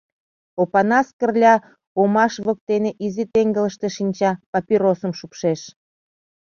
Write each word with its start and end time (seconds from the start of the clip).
Опанас 0.61 1.07
Кырля 1.19 1.55
омаш 2.01 2.33
воктене 2.45 2.91
изи 3.05 3.25
теҥгылыште 3.33 3.87
шинча, 3.95 4.31
папиросым 4.51 5.11
шупшеш. 5.19 5.61